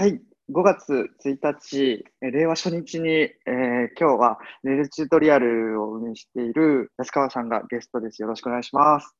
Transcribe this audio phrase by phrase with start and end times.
[0.00, 0.18] はい、
[0.50, 8.22] 5月1日、えー令和初日に、えー今日はレールチュートリアルを運営している安川さんがゲストです。
[8.22, 9.14] よろしくお願いします。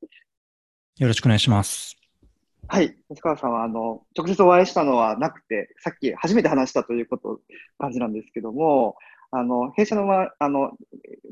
[0.97, 1.95] よろしくお願いします。
[2.67, 7.41] はい、安川さんはあの直接お会いしたのはなくて、さっき初めて話したということ
[7.77, 8.95] 感じなんですけども、
[9.31, 10.71] あの弊社の,、ま、あの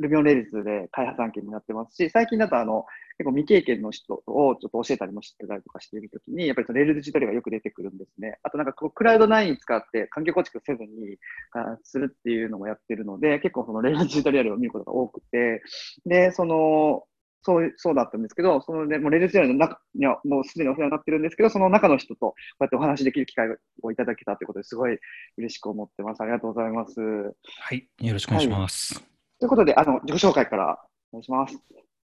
[0.01, 2.85] Ruby on Rails で開発案件になってますし、最近だとあの
[3.17, 8.39] 結構未経験の人をちょっと教えたりもしてたりとかしているときに、やっぱりその Rails チュトリがよく出てくるんですね。
[8.43, 11.17] あとなんかこうクラウド9使って環境構築せずに
[11.51, 15.61] あするっていうのもやってるので、結構その Rails チュトリアルを見ることが多くて、
[16.05, 17.03] で、その、
[17.41, 23.47] そう、そうだったんですけど、そのね、もうレールチュートリアルの中にはもうすでにお世話になってるんですけど、その中の人とこうやってお話しできる機会
[23.81, 24.97] をいただけたということですごい
[25.37, 26.21] 嬉しく思ってます。
[26.21, 26.95] ありがとうございます。
[26.95, 29.03] とはい、よろしくお願いします。
[29.45, 30.79] いうことで、あの、自己紹介から
[31.11, 31.57] お願いします。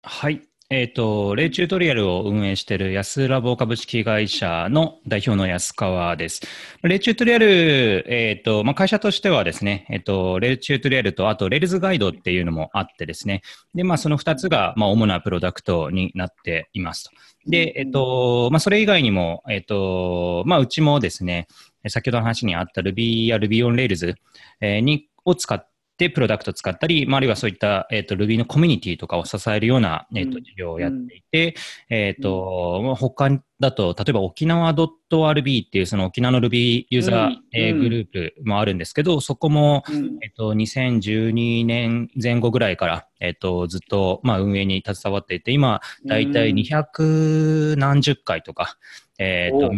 [0.02, 0.42] はい。
[0.72, 6.42] えっ、と、レイチュートリアルを運営している安ラボ株式会社の代表の安川です。
[6.84, 13.42] レイチュートリアル、えっ、と、まあ、会社としてはですね、えっ、と、レイチュートリアルと、あと、レールズガイドっていうのもあってですね、
[13.74, 17.10] で、まあ、その2つが、まあ、主なプロダクトになっていますと。
[17.50, 21.48] で、えっ、と、まあ、それ以外にも、えっ、と、まあ、うちもですね、
[21.88, 24.14] 先ほどの話にあった Ruby や Ruby on Rails
[24.82, 25.69] にを使っ
[26.00, 31.54] て、プロダクトを使ったり、まあ、あるいはそういった、えっ、と、Ruby のコミュニティとかを支えるような、えっ、と、うん事業をやっていて、
[31.90, 37.42] えっ、と、まあ他だと、例えば沖縄 .rb っていう、その沖縄の Ruby ユーザー、うん。
[37.52, 37.80] えーうん。
[37.80, 40.18] グループもあるんですけど、そこも、うん。
[40.22, 48.78] えっと、2012年前後ぐらいから、えっと、ずっと、まあ、運営に携わっていて、今、だいたい200何十回とか、
[49.18, 49.70] えっと、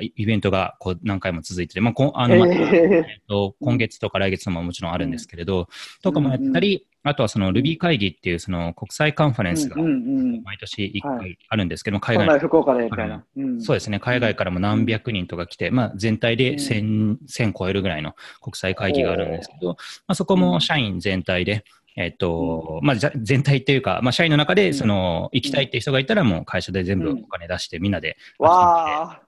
[0.00, 5.68] イベントがこう何回も続いてて、まあ、こんあの、またええっと、今月とか来月ももちろんあるんですけれど、
[6.02, 13.24] とかもやったり、あとはその Ruby 会議っていうその国際カンファレンスが毎年1は回あるんですけども、海外福岡でみたいな。
[13.36, 13.62] うん。
[13.62, 19.76] そうですね、海外からも何百人とか来て、まあ、全体で1000、1000超えるぐらいの国際会議があるんですけど、ま
[20.08, 21.64] あ、そこも社員全体で、
[21.96, 29.23] えっと、まあ、全体っていうか、まあ、社員の中で、その、行きたいって人がいたら、もう会社で全部お金出して、みんなで集まって、わあ。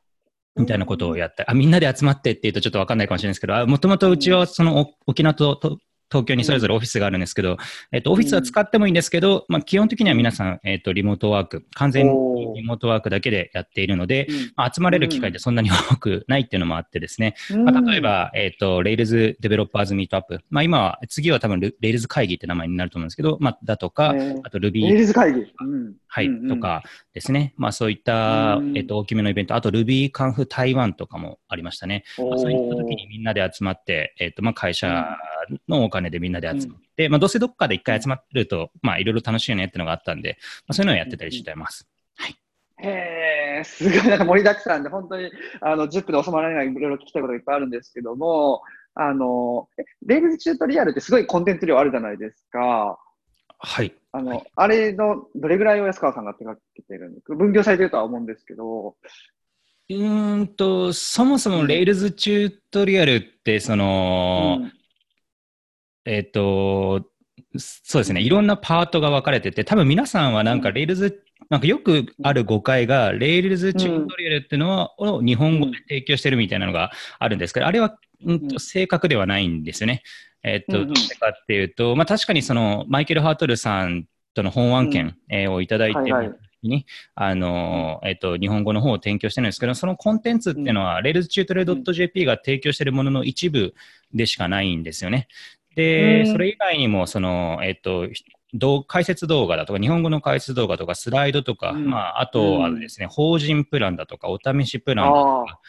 [0.57, 5.79] みたいなことをやって、あ、みんなで集まってって言うとちょっとわかんないかもしれないですけど、もともとうちはその沖縄と
[6.11, 7.57] 東京にそれぞれオフィスがあるんですけど、
[7.93, 17.35] えっと、オフィスは使ってもいいんですけど、まあ、基本的には皆さん、えっと、リモートワーク、完全にリモートワークだけでやっているので、まあ、集まれる機会ってそんなに多くないっていうのもあってですね、
[17.65, 20.41] まあ、例えば、えっ、と、Rails Developers Meetup。
[20.51, 24.41] まあ、今は、次は多分、Rails 会議って名前になると思うんですけど、まあ、だとか、えー。
[24.45, 25.41] あと Ruby、ルズ会議。
[25.41, 25.95] うん。
[26.09, 27.53] はい、とかですね。
[27.57, 28.77] まあ、そういったう、ん。
[28.77, 32.05] えっ、と、大きめのイベント、あと Ruby カンフ台湾とかもありましたね。
[32.19, 35.07] まあ、そういった時にみんなで集まって、えっ、と、まあ、会社
[35.69, 41.89] のお金でみんなで集まって、まあ、どうせどっかで一回集まると、まあ、いろいろ楽しいよねっていうのがあったんで、まあ、そういうのをやってたりしてます。
[42.79, 45.31] へえ、すごいなんか盛りだくさんで、本当に
[45.63, 48.63] あの10分で収まらないいろいろ聞きたいことがいっぱいあるんですけども、
[48.95, 52.99] あの、え Rails チュートリアルってすごいコンテンツ量あるじゃないですか。
[53.59, 53.95] はい。
[54.13, 58.97] あの、はいあれのどれぐらいを安川さんが手掛けてるんですか分業されてるとは思うんですけど。
[59.89, 64.73] うーんと、そもそも Rails チュートリアルって、その、うん
[66.07, 67.07] えっ、と、
[67.59, 70.75] そうですね、いろんなパートが分かれてて、多分皆さんはなんかうん。
[70.77, 71.15] Rails、
[71.51, 78.61] なんかよくある誤解が、Rails チュートリアルっていうのは、を日本語で提供してるみたいなのがあるんですけど、あれは、うんとうん。
[78.61, 80.03] 正確ではないんですよね。
[80.43, 80.89] えっ、と、うんうん。
[80.89, 86.33] どうしてかっていうと、まあ確かにその、マイケル・ハートルさんとの本案件、えーをいただいて、はいはい。
[86.63, 93.75] に、あの、えっ、と、日本語の方を提供してるんですけど、そのコンテンツっていうのは、Rails チュートリアル .jp が提供しているものの一部
[94.15, 95.29] でしかないんですよね。
[95.77, 96.27] で、うん。
[96.33, 98.09] それ以外にも、その、えっ、と、動
[98.87, 101.89] 解説動画だとか、日本語の解説動画とか、スライドとか、うん。
[101.89, 105.61] まあ、あとはですね、法人プランだとか、お試しプランだとか、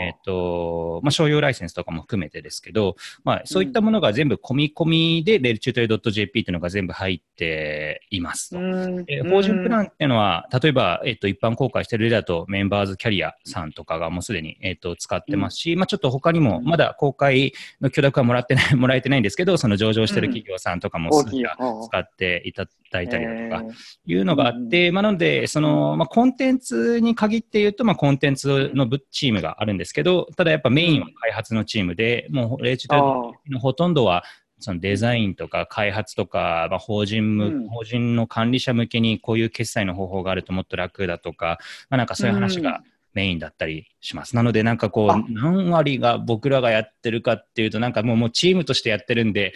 [0.00, 8.58] えっ、と、まあ、商用ライセンスとかも含めてですけど、まあ、そういったものが全部込み込みで、レルチュートリアル .jp っていうのが全部入っていますと。
[8.58, 9.04] うん。
[9.08, 24.12] えー法人プランっていうのは、例えば、えっと、一般公開している例だと、メンバーズキャリアさんとかがもうすでに、えっと、使ってますし、まあ、ちょっと他にも、うんまだ公開の許諾はもらってない、もらえてないんですけど、その上場してる企業さんとかも使っていただいたりだとか、えー。
[24.12, 34.24] いうのがあって、まあ、なので、その、まあ、コンテンツに限って言うと、まあ、コンテンツの部チームがあるんですけど、ただやっぱメインは開発のチームで、もう、レイチあとーのほとんどは、
[34.58, 37.68] そのデザインとか開発とか、まあ、法人む、うん。
[37.68, 41.58] 法人の管理者向けにこういう決済の方法があるともっと楽だとか、
[41.90, 42.82] まあ、なんかそういう話が
[43.14, 44.36] メインだったりします。
[44.36, 45.16] なので、なんかこあ。
[45.16, 49.54] う、何割が僕らがやってるかっていうと、なんかもうもうチームとしてやってるんで、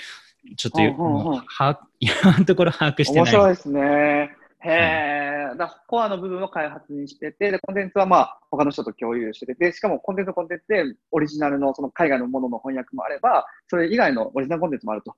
[0.56, 3.22] ちょっとほうほうほうもう把握 今のところ把握してない。
[3.22, 4.38] 面白いですね。
[4.60, 15.14] へえ、だからコアの部分を開発にしてて、で、コンテンツはまあ、他の人と共有してて、で、しかもコンテンツコンテンツでオリジナルのその海外のものの翻訳もあれば、それ以外のオリジナルコンテンツもあると。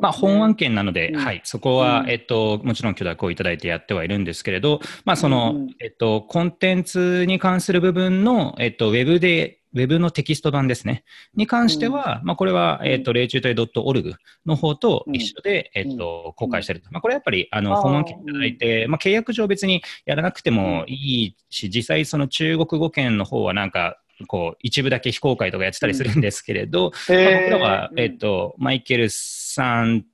[0.00, 1.16] まあ、本案件なので、うん。
[1.16, 2.10] はい、そこは、うん。
[2.10, 5.76] えっと、もちろん許諾をいただいてやってはいるんですけれど、まあ、その、うん。
[5.80, 11.04] えっと、コンテンツに関する部分の、えっと、ウェブで、ウェブのテキスト版ですね。
[11.34, 12.88] に関しては、まあ、これは、うん。
[12.88, 14.14] えっと、霊中隊 .org
[14.46, 16.88] の方と一緒で、えっと、公開してると。
[16.90, 28.00] まあ、これはやっぱり、あの、あー本案件いただいて、まあ、契約上別にやらなくてもいいし、実際その中国語圏の方はなんか、こう、一部だけ非公開とかやってたりするんですけれど、まあへ僕らは、うん。
[28.00, 30.04] えっと、マイケルさん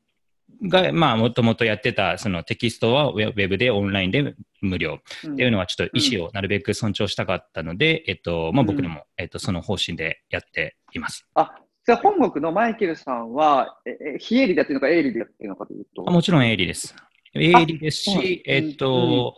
[0.62, 11.26] が、まあ、もともとやってた、そのテキストはウェブでオンラインで無料っていうのは、ちょっと意思をなるべく尊重したかったので、えっと、まあ、僕でも、えっと、その方針でやっています。
[11.34, 11.54] あ、
[11.86, 16.04] じゃあ本国のマイケルさんは、え、え非営利でやってるのか、営利でやってるのかというと。
[16.06, 16.94] あもちろん営利です。
[17.34, 19.36] 営利ですし、ですえっと、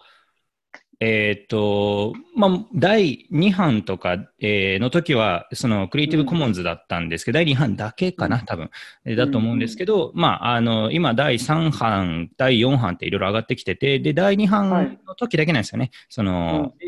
[1.01, 8.71] えっと、まあ、第2版とか、えーの時は、そのクリエイティブコモンズだったんですけど、第2版だけかな、多分。
[9.05, 15.91] えーだと思うんですけど、まあ、あの、今、第3版、第4版っていろいろ上がってきてて、で、第2版の時だけなんですよね。
[16.09, 16.88] その、でそ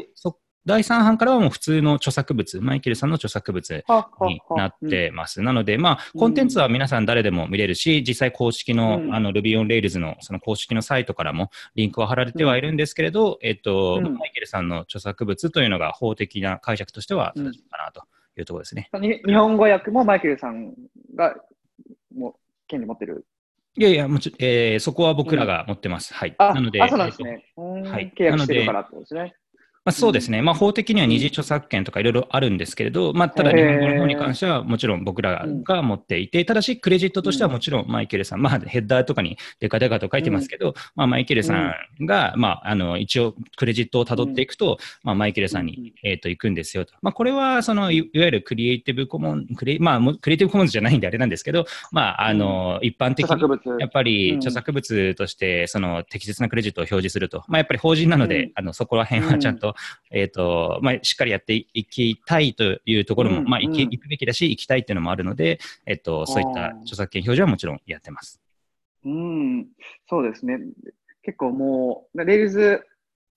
[0.71, 3.85] 第3版からはもう普通の著作物、マイケルさんの著作物
[4.21, 5.43] になってます。
[5.43, 18.05] なので、まあ、コンテンツは皆さん誰でも見れるし、実際公式の、うんあの、Ruby on Rails のその公式のサイトからもリンクは貼られてはいるんですけれど、えっと、うんマイケルさんの著作物というのが法的な解釈としてはうん正しいかなと
[18.39, 18.91] いうところですね。
[19.01, 20.73] に日本語訳もマイケルさん
[21.17, 21.35] が、
[22.15, 22.35] もう、
[22.69, 23.27] 権利持ってる。
[23.77, 26.15] いやいや、もちえーそこは僕らが持ってます。
[26.15, 26.35] はい。
[26.39, 27.45] あ、なので、あそうなんですね。
[27.57, 29.35] うんはい契約してるからってことですね。
[29.83, 41.55] まあ、そうですね、まあ、法的には二次著作権とかいろいろあるんですけれど、まあ、ただ日本語の方に関してはもちろん僕らが持っていて、ただしクレジットとしてはもちろんマイケルさん、まあ、ヘッダーとかにデカデカと書いてますけど、まあ、マイケルさ
[41.99, 46.93] んが、まあ、あの一応クレジットをたどっていくと、まあ、マイケルさんうんに、えー、と行くんですよと。
[47.01, 53.81] まあ、これはそのいいわゆるクリエイティブコモン、クリ,、まあ、クリエイティブコモンズじゃないんであれなんですけど、まあ、あの一般的に著作物。
[53.81, 54.37] やっぱりうん。
[54.41, 58.53] 著作物としてその適切なクレジットを表示すると、まあ、やっぱり法人なので、うん。
[58.57, 59.70] あのそこら辺はちゃんと,、
[60.11, 68.41] えーとまあ、しっかりやっていきたいというところも、うんまあ、行きうん行くべきだし、行きたいっていうのもあるので、えっと、そういった著作権表示はもちろんやってます。
[69.05, 69.67] うん、
[70.09, 70.59] そうですね。
[71.23, 72.87] 結構もう、 Rails、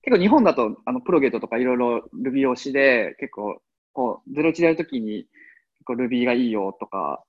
[0.01, 3.61] 結構日本だと、あの、 Progate とかいろいろ Ruby 推しで、結構、
[3.93, 5.27] こう、01でやるときに、
[5.77, 7.23] 結構 Ruby がいいよとか、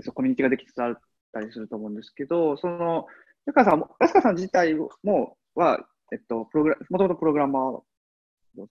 [0.00, 1.00] そうコミュニティができつつあっ
[1.32, 3.06] たりすると思うんですけど、その、
[3.46, 7.80] 安川さんも、安川さん自体も、は、えっと、プログラ、もともとプログラマー
[8.56, 8.68] う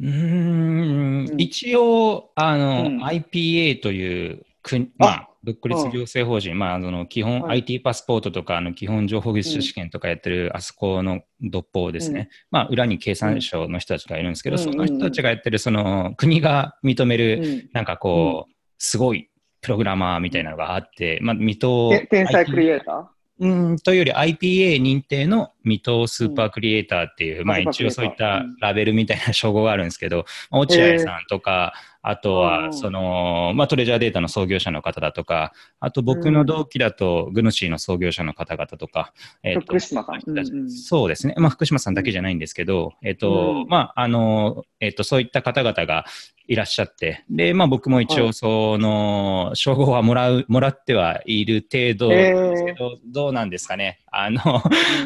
[0.00, 1.28] ーん。
[1.30, 1.34] うん。
[1.38, 3.02] 一応、あの、うん。
[3.04, 7.58] IPA という国、まああ、独立行政法人、まあ、あの、基本、はい。
[7.62, 12.28] IT パスポートとか、あの、基本情報技術試験とかやってる、あそこの独法ですね。
[12.50, 14.62] まあ、裏に経産省の人たちがいるんですけど、うん。
[14.62, 17.70] その人たちがやってる、その、国が認める、うん。
[17.72, 19.28] なんかこう、すごい
[19.60, 23.06] プログラマーみたいなのがあって、まあ、未踏て天才クリエイター？
[23.40, 27.46] うんというより IPA 認定の未踏スーパークリエイターっていう、うん。
[27.46, 31.72] まあ一応そういったうんラベルみたいな称号があるんですけど、まあ落合さんとか、
[32.02, 39.12] あとうは、んその、まあトレジャーデータの創業者の方だとか、あと僕の同期だと、グノシーの創業者の方々とか、
[39.42, 40.20] えっと福島さん。
[40.26, 41.34] うんうんそうですね。
[41.38, 46.04] まあ、福島さんだけじゃないんですけど、えっ、と、うんまあ、あの、えっ、と、そういった方々が
[46.48, 54.00] いらっしゃって、で、まあ、僕も一応、はいその、称号はもらう、もらってはいる程度ですけど、どうなんですかね。
[54.10, 54.40] あの、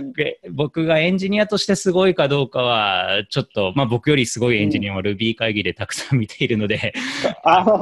[0.00, 6.85] うん え僕がエンジニアとしてすごいかどうかは、ちょっと、まあ、僕よりすごいエンジニアを Ruby 会議でたくさん見ているので、
[7.44, 7.78] あの、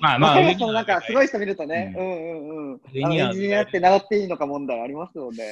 [0.00, 2.80] まあまあ、まあ、なんかすごい人見るとね、ううんうんうん。
[2.92, 5.44] 上にはあのエンジニアって名乗っていいのか問題ありますよね。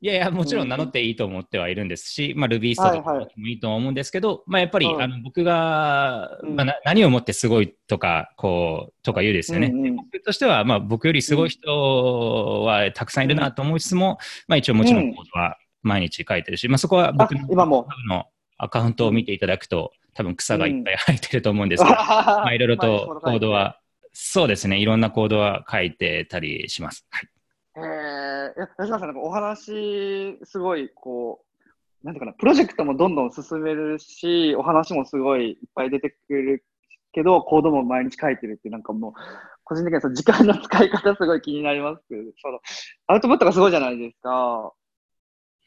[0.00, 6.56] いやいや、もちろん名乗っていいと思ってはいるんですし、まあ、Ruby ストとかもいいと思うんですけど、まあ、やっぱり、はいあの僕が、うん。
[6.56, 9.68] まあ、な何をもってすごいとか、こう、とか言うですよね。
[9.68, 9.96] うんうん。
[9.96, 14.18] 僕としては、まあ、僕よりすごい人はたくさんいるなと思いつつも、
[14.48, 17.86] まあ、一応もちろんコードは毎日書いてるし、まあ、そこは僕の今も。
[18.08, 18.26] の
[18.58, 23.80] アカウントを見ていただくと、多分草がいっぱい生えてると思うんですけど、 まあ、いろいろとコードは、
[24.12, 27.06] そうですね、いろんなコードは書いてたりします。
[27.10, 27.28] はい。
[27.76, 31.44] へえ、いや吉川さん、なんかお話、すごい、こ
[32.02, 36.64] う、なんていうかな、プロジェクトもどんどん進めるし、お話もすごいいっぱい出てくる
[37.12, 39.12] けど、コードも毎日書いてるって、なんかもう、
[39.64, 42.60] 個人的にはその時間の使い方すごい気になりますけど、その
[43.06, 44.72] アウトプットがすごいじゃないですか。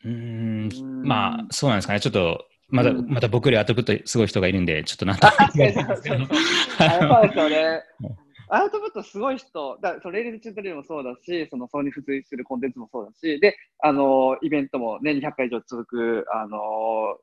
[0.04, 0.70] うん。
[1.04, 2.00] まあ、そうなんですかね。
[2.00, 7.84] ちょっと、まだ、うんまた僕よりアウトプットすごい人がいるんで、ちょっとなんとも言えないんですけどあやっぱりですよね。
[8.48, 17.18] アウトプットすごい人、だその Rails チュートリアルもそうだし、その、それに付随するコンテンツもそうだし、で、あの、イベントも年に100回以上続く、あの、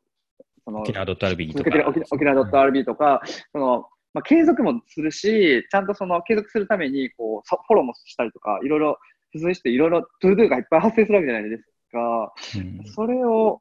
[0.64, 1.70] その、沖縄 .rb とか。
[2.10, 3.22] 沖縄 .rb とか、
[3.52, 8.98] その、まあ、継続もするし、ちゃんとその継続するために、こう、さフォローもしたりとか、いろいろ
[9.32, 12.32] 付随して、いろいろ ToDo がいっぱい発生するわけじゃないですか。
[12.56, 13.60] うんそれを、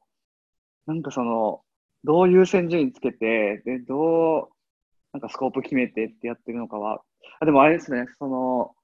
[0.86, 1.62] なんかその、
[2.04, 4.48] どう優先順位つけて、で、どう、
[5.12, 7.02] なんかスコープ決めてってやってるのかは、
[7.40, 8.74] あ、でもあれですね、その、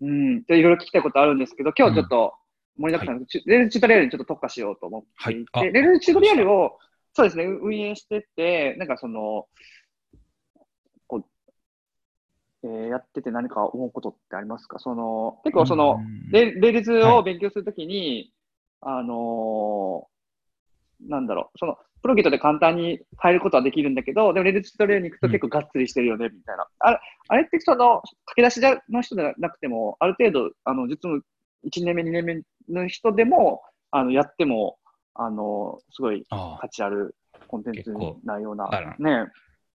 [0.00, 2.34] うん、でいろいろ聞きたいことあるんですけど、今日ちょっと
[2.76, 5.68] 盛りだくさん、チュ Rails チュートリアルにちょっと特化しようと思っていて、はい。
[5.68, 6.78] あ Rails チュートリアルを、
[7.14, 9.46] そうですね、運営してて、なんかその、
[11.06, 11.24] こう、
[12.64, 14.78] えーやってて何か思うことってありますか？
[14.78, 16.30] その、結構その、うん。
[16.30, 17.18] レ Rails はい。
[17.18, 18.32] を勉強するときに、
[18.80, 26.66] あのーなんだろう、その、 Progate で簡単に変えることはできるんだけど、でも Rails チュートリアルに行くと結構がっつりしてるよね、みたいな。
[26.78, 31.22] あれ、あれってその、駆け出しじゃの人じゃなくても、ある程度、あの、実務
[31.66, 34.78] 1年目、2年目の人でも、あの、やっても、
[35.14, 37.16] あの、すごい価値ある
[37.48, 39.26] コンテンツになるようなね。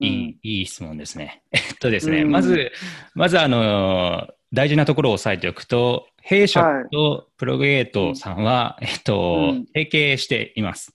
[0.01, 1.43] いい、いい質問ですね。
[1.53, 2.73] えっとですね、うんまず、
[3.15, 10.93] まずあの、大事なところを押さえておくと、弊社と Progate さんは、えっとうん、提携しています。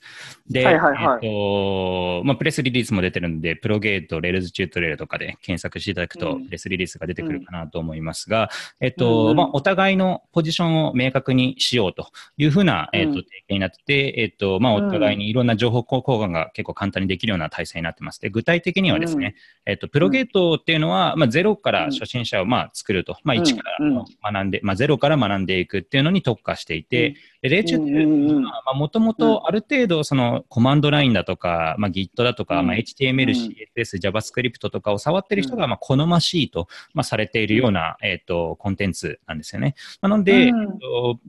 [0.50, 1.26] で、はいはいはい。
[1.26, 6.46] えっと、まあ、プレスリリースも出てるんで、 Progate、Rails チュートリアルとかで検索していただくと、うん。
[6.46, 8.50] プレスリリースが出てくるかなと思いますが、
[8.82, 9.38] えっうんと、うん。
[9.38, 18.20] まあ、お互いのポジションを明確にしようというふうな、えっと、うん提携になってて、えっと、まあ、お互いにいろんな情報交換が結構簡単にできるような体制になってます。
[18.20, 23.96] で、具体的にはですね、えっと、プロゲートっていうのは、まあ、ゼロから初心者をまあ作ると、まあ、1からうん。
[23.96, 28.44] 学んで、まあ、ゼロから学んでいくっていうのに特化していて、でレイチュートリアルうんうんうん。
[28.46, 32.68] は、もともとある程度、そのコマンドラインだとか、まあ、Git だとか、うん。
[32.68, 33.82] まあ、HTML、うん。
[33.82, 39.76] CSS、JavaScript とかを触ってる人が、まあ、好ましいと、まあ、されているような、えっと、コンテンツなんですよね。
[40.02, 40.62] なので、うん。
[40.62, 41.20] えっと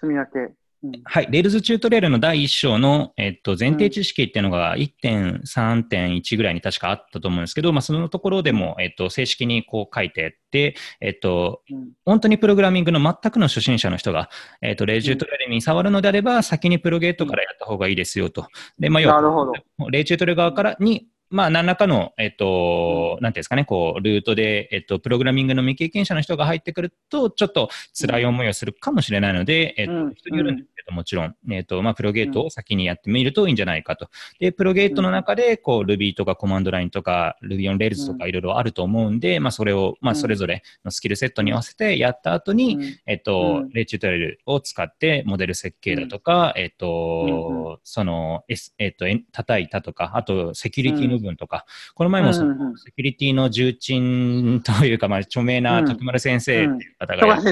[0.00, 0.61] 住み分け。
[0.84, 1.28] うんはい。
[1.30, 14.28] Rails チュートリアルの第1章の、えっと、前提知識っていうのが1.3.1ぐらいに確かあったと思うんですけど、まあ、そのところでも、えっと、正式にこう書いてあって、えっと、うん本当にプログラミングの全くの初心者の人が、
[14.60, 18.48] えっと、 Rails チュートリアルに触るのであれば、先に Progate からやった方がいいですよと。
[18.78, 19.52] で、まあ、要は。
[19.90, 34.08] Rails チュートリアル側からに、まあ、何らかの、えっと、なんていうんですかね、こう、ルートで、えっと、プログラミングの未経験者の人が入ってくると、ちょっと辛い思いをするかもしれないので、えっとうん、人によるんですけど、もちろん、えっと、まあ、プロゲートを先にやってみるといいんじゃないかと。
[34.38, 40.16] で、プロゲートの中で、こう、Ruby とかコマンドラインとか、Ruby on Rails とかいろいろあると思うんで、まあ、それを、まあ、うん。
[40.16, 42.82] それぞれのスキルセットに合わせてやった後に、うん。
[43.06, 43.70] えっと、うん。
[43.70, 51.64] レイチュートリアルを使ってモデル設計だとか、えっと、その、S えっと、叩いたとか、あと、セキュリティの部分とか、
[51.94, 55.86] この前もその、セキュリティの重鎮というか、まあ、著名なうん。
[55.86, 57.42] 徳丸先生っていう方が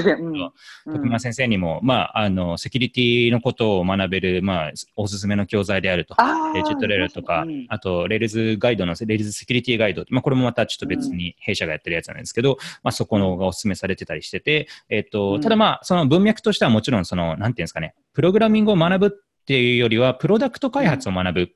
[0.85, 6.15] 徳丸先生にも、まあ、あの、セキュリティのことを学べる、まあ、おすすめの教材であると。
[6.17, 7.65] あー Rails チュートリアルとか、うん。
[7.69, 15.41] あと、 Rails ガイドの、 Rails セキュリティガイド、まあ、これもまたちょっと別に弊社がやってるやつなんですけど、まあ、そこのがおすすめされてたりしてて、えっと、うん。
[15.41, 19.09] ただまあ、その文脈としてはもちろん、その、なんていうんですかね、プログラミングを学ぶっ
[19.45, 21.51] ていうよりは、プロダクト開発を学ぶ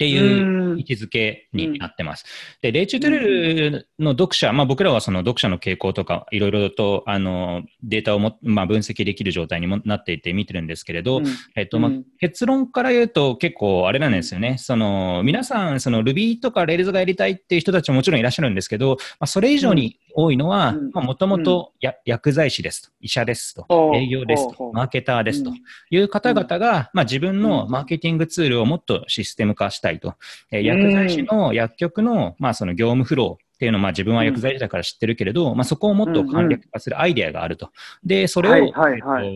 [0.00, 2.24] っていう位置づけになってます。
[2.62, 11.26] で、レイチュートレールの読者、まあ僕らはその読者の傾向とか、いろいろと、あの、データをも、まあ分析できる状態にもなっていて見てるんですけれど、うん。
[11.54, 14.56] えっと、ま結論から言うと結構あれなんですよね。
[14.56, 23.92] その、皆さん、その Ruby とか Rails がやりたいっていう人たちももちろんいらっしゃるんですけど、まあそれ以上に多いのはもともとや薬剤師ですと、医者ですと。
[23.94, 24.72] 営業ですと。
[24.72, 25.50] マーケターですと。
[25.50, 25.56] うん。
[25.90, 30.14] いう方々が、まあ自分のマーケティングツールをもっとシステム化したいと。
[30.50, 37.68] えー薬剤師の薬局の、まあその業務フロー、っていうのを、まあ自分は薬剤師だから知ってるけれど、まあそこをもっと簡略化するアイデアがあると。
[38.02, 38.72] で、それを、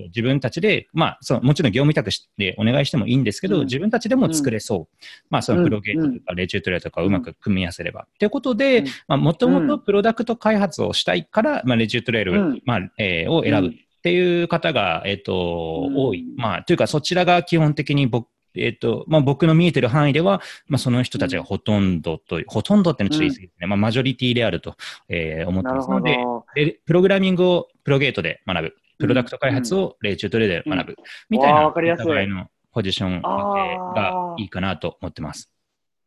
[0.07, 3.65] 自分たちで、まあそのもちろん業務委託してお願いしてもいいんですけど、うん。
[3.65, 5.05] 自分たちでも作れそう。
[5.29, 8.07] まあそのプロゲートとかレジュートリアとかをうまく組み合わせれば。
[8.19, 12.63] ということでもともとプロダクト開発をしたいから、まあレジュートリアル、うん。
[12.65, 13.69] まあ、えーを選ぶ。
[13.69, 13.71] っ
[14.05, 15.97] ていう方が、えっ、と、うん。
[15.97, 16.27] 多い。
[16.37, 23.67] まあ、というか、そちらが基本的に僕、えっ、と、まあ、僕の見えてる範囲では、まあ、その人たちがほとんどと、ほとんどっていうのはちょっと言い過ぎですね。
[23.67, 24.77] まあ、マジョリティであると、
[25.09, 26.45] えー思ってますので、ど。
[26.55, 28.75] でプログラミングをプロゲートで学ぶ。
[28.99, 30.97] プロダクト開発をレイチュートレで学ぶ。
[31.29, 35.51] みたいな、わかりやすいお互いのポジション、がいいかなと思ってます。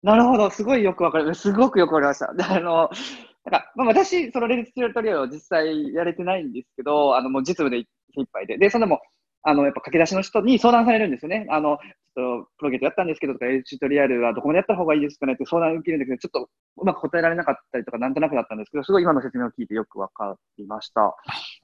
[0.03, 0.49] なるほど。
[0.49, 1.33] すごいよくわかる。
[1.35, 2.33] すごくよくわかりました。
[2.33, 2.89] であの、
[3.45, 7.85] なんか、まあ、私、そのレディスチュートリアルを実際やれてないんですけど、あの、もう実務でいっ
[8.31, 8.57] ぱいで。
[8.57, 8.99] で、そのも、
[9.47, 11.47] あの、やっぱ駆け出しの人に相談されるんですよね。
[11.49, 21.15] あの、ちょっとプロゲートやったんですけどとか、チュートリアルはどこまでやった方がいいですかねって相談を受けるんだけど、ちょっとうまく答えられなかったりとか、なんとなくだったんですけど、すごい今の説明を聞いてよくわかりました。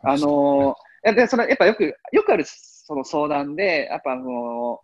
[0.04, 4.80] あの、で、それ、やっぱよく、よくあるその相談で、やっぱあの、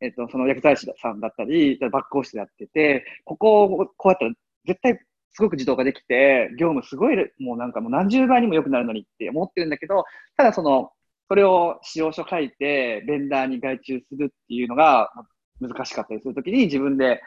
[0.00, 4.30] えっと、その薬剤師さんだったり、バックオフィスでやってて、ここをこうやったら
[4.66, 5.00] 絶対
[5.34, 10.04] すごく自動化できて、業務すごい、もうなんかもう何十倍にも良くなるのにって思ってるんだけど、
[10.36, 10.92] ただその、
[11.28, 15.10] それを仕様書書いて、ベンダーに外注するっていうのが
[15.60, 17.22] 難しかったりするときに自分で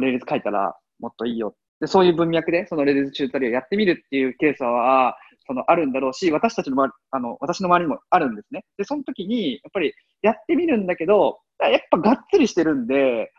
[0.00, 1.54] Rails 書いたらもっといいよ。
[1.80, 8.64] で、そういう文脈でその Rails チュートリアルやってみるっていうケースは、そのあるんだろうし、私たちのあの、私の周りにもあるんですね。
[8.76, 13.32] で、その時に、やっぱりやってみるんだけど、やっぱがっつりしてるんで、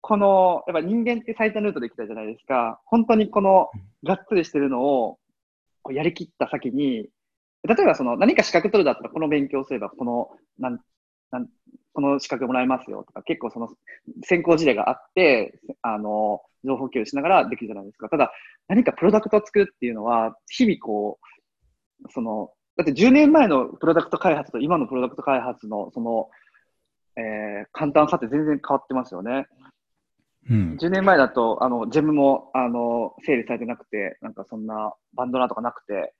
[0.00, 2.80] この、やっぱ人間って最短ルートできたじゃないですか。
[2.84, 3.68] 本当にこの、
[4.04, 5.18] がっつりしてるのを、
[5.90, 7.08] やりきった先に、
[7.66, 10.80] 例えばその何か資格取るだったらこの勉強すればこの、なん、
[11.30, 11.48] なん、
[11.92, 13.68] この資格もらえますよとか、結構その
[14.24, 18.08] 先行事例があって、あの、情報共有しながらできるじゃないですか。
[18.08, 18.32] ただ、
[18.68, 21.18] 何かプロダクトを作るっていうのは、日々こ
[22.04, 26.28] う、その、だって10年前のプロダクト開発と今のプロダクト開発の、その、
[27.16, 29.46] えー、簡単さって全然変わってますよね。
[30.48, 36.14] うん、10年前だと、あの、ジェムも、あの、整理されてなくて、なんかそんなバンドナとかなくて、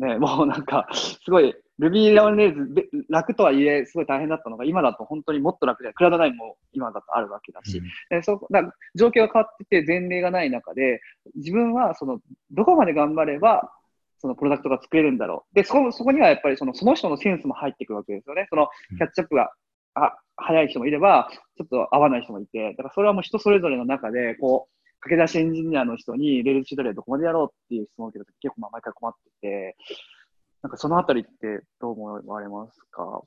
[0.00, 7.80] ね、 もうなんか、すごい、Ruby on Rails 楽とはいえ、すごい大変だったのが、今だと本当にもっと楽で、クラウド9も今だとあるわけだし、
[8.10, 8.62] うん、そだ
[8.94, 11.00] 状況が変わってて、前例がない中で、
[11.36, 13.72] 自分はその、どこまで頑張れば、
[14.18, 15.54] そのプロダクトが作れるんだろう。
[15.54, 18.46] で、そこそこにはやっぱりそのその人のセンスも入ってくるわけですよね。
[18.50, 19.50] そのキャッチアップが
[19.94, 29.76] あ早い人もいれば、ちょっと合わない人もいて、だからそれはもう人それぞれの中で、こう、駆け出しエンジニアの人に、レールチュートリアルどこまでやろうっていう質問を受けたとき、結構まあ毎回困ってて、
[30.62, 33.22] なんかそのあたりってどう思われますか？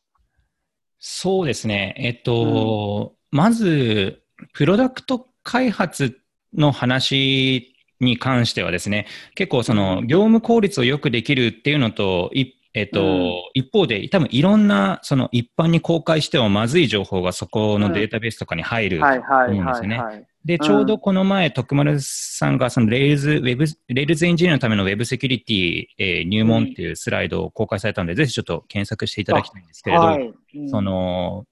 [0.99, 1.95] そうですね。
[1.97, 4.21] えっと、うん、まず、
[4.53, 6.19] プロダクト開発
[6.53, 20.27] の話に関してはですね、結構その業務効率をよくできるっていうのと、一えっ、と、うん、一方で、多分いろんな、その一般に公開してもまずい情報がそこのデータベースとかに入ると思うんですよね。
[20.45, 30.34] で、ちょうどこの前、徳丸さんが、その Rails、ウェブ、 Rails エンジニアのためのウェブセキュリティ、えー、入門っていうスライドを公開されたので、ぜひちょっと検索していただきたいんですけれど、はい。
[30.56, 31.45] うん、その、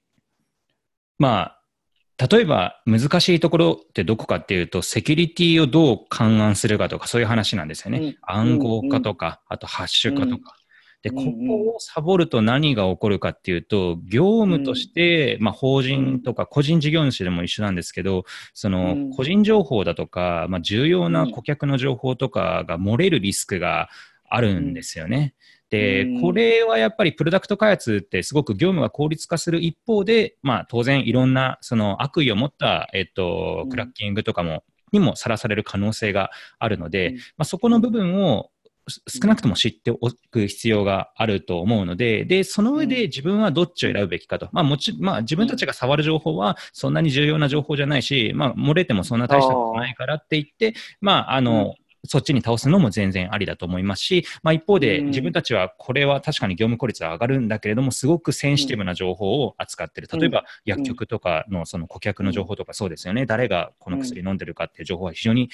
[1.18, 8.00] まあ、例えば難しいところってどこかっていうと、セキュリティをどう勘案するかとか、そういう話なんですよね。
[8.00, 10.56] うん、暗号化とか、あとハッシュ化とか。
[11.04, 23.90] で、ここをサボると何が起こるかっていうと、業務として、まあ、法人とか個人事業主でも一緒なんですけど、その、個人情報だとか、まあ、重要な顧客の情報とかが漏れるリスクが
[24.30, 25.34] あるんですよね。
[25.72, 38.51] で、これはやっぱりプロダクト開発ってすごく業務が効率化する一方で、まあ当然いろんなその悪意を持った、えっと、クラッキングとかも、にもさらされる可能性があるので、まあ、そこの部分を
[38.88, 39.98] 少なくとも知ってお
[40.32, 44.50] く必要があると思うので、で、その上で自分はどっちを選ぶべきかと。
[44.52, 60.08] まあもち、まあ自分たちが触る情報はそんなに重要な情報じゃないし、まあ漏れてもそんな大したことないからって言って、まああの、そっちに倒すのも全然ありだと思いますし、まあ、一方で自分たちはこれは確かに業務効率は上がるんだけれども、すごくセンシティブな情報を扱ってる。
[60.12, 63.26] 例えば薬局とかのその顧客の情報とかそうですよね。
[63.26, 65.50] 誰がこの薬飲んでるかっていう情報は非常に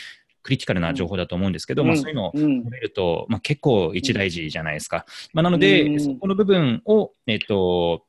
[0.47, 5.05] クリティカルな情報だと思うんですけど、うん、まあ、そういうのを見ると、まあ、結構一大事じゃないですか。
[5.33, 8.05] まあ、なので、そこの部分を、えっと、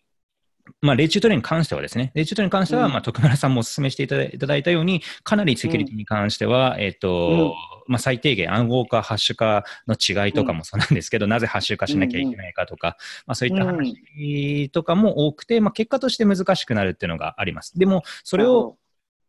[0.81, 7.57] まあ、レイチュートレに関してはですね、レイチュートレに関しては、まあ、徳村さんもお勧めしていただいたように、かなりセキュリティに関しては、えっ、と、
[7.89, 12.97] まあ、最低限暗号化、ハッシュ化の違いとかもそうなんですけど、なぜハッシュ化しなきゃいけないかとか、
[13.27, 17.77] まあ、そういった話とかも多くて、まあ、結果として難しくなるっていうのがあります。
[17.79, 18.77] でも、それを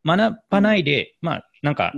[0.06, 1.94] 学ばないで、まあ、なんか、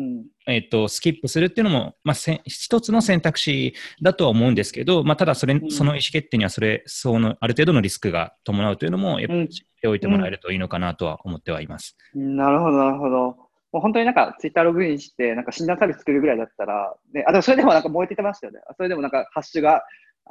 [0.48, 11.96] えっ、と、スキップするっていうのも、まあ、せ一つの選択肢だとは思うんですけど、まあ、ただそれ、その意思決定にはそれ、その、ある程度のリスクが伴うというのも、やっぱり知っておいてもらえるといいのかなとは思ってはいます。
[12.16, 13.36] うん、なるほど、なるほど。
[13.72, 18.60] もう本当になんか、ツイッターログインして、なんか診断サービス作るぐらいだったら、ね、あ、でもそれでもなんか燃えてましたよね。
[18.76, 19.82] それでもなんか、ハッシュが、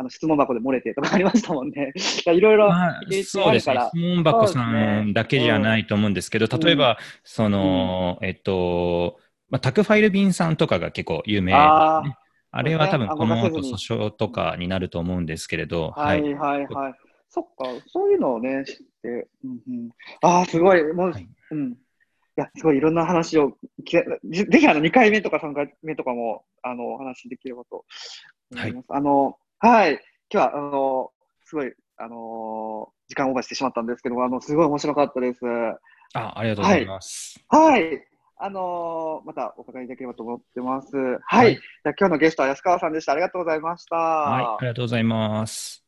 [0.00, 1.92] あの質問箱で漏れてとかありましたもんね。
[2.32, 3.76] いろいろ、まあ、そうですね。
[3.92, 9.18] 質問箱さんだけじゃないと思うんですけど、ね、例えば、その、うん、えっと、
[9.50, 12.02] まあ、タクファイル便さんとかが結構有名、ね、あ
[12.50, 15.90] あれは多分この後訴訟とかになると思うんですけれど。
[15.90, 16.66] はいはい。
[16.66, 16.94] はい。
[17.28, 19.90] そっか、そういうのをね、知って、うんうん、
[20.22, 21.72] ああ、すごい、もう、はい、うん。
[21.72, 21.76] い
[22.36, 27.84] や、すごいいろんな話を、ぜひあの2回目とか3回目とかも、あの、お話できればと
[28.50, 28.86] 思います。
[28.88, 30.00] はい、あの、はい。
[30.32, 31.10] 今日は、あの、
[31.44, 35.40] すごい、あのー時間オーバーしてしまったんですけども、あの、すごい面白かったです。
[36.14, 37.44] あ、ありがとうございます。
[37.48, 38.06] はい。
[38.42, 40.96] あのーまたお伺いできればと思ってます。
[40.96, 41.20] はい。
[41.20, 43.12] はいじゃあ今日のゲストは安川さんでした。
[43.12, 43.96] ありがとうございました。
[43.96, 45.84] はい、ありがとうございます。